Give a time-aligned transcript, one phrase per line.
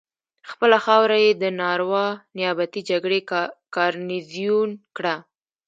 [0.49, 2.07] خپله خاوره یې د ناروا
[2.37, 3.19] نیابتي جګړې
[3.75, 5.15] ګارنیزیون کړه.